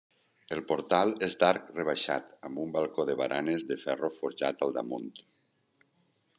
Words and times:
El 0.53 0.61
portal 0.69 1.11
és 1.27 1.35
d'arc 1.43 1.67
rebaixat, 1.75 2.33
amb 2.49 2.63
un 2.65 2.73
balcó 2.77 3.07
de 3.11 3.19
baranes 3.21 3.69
de 3.73 3.79
ferro 3.87 4.13
forjat 4.19 4.67
al 4.69 4.77
damunt. 4.81 5.15